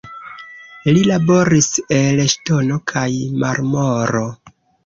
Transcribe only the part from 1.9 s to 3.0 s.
el ŝtono